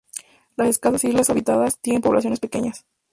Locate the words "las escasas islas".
0.57-1.29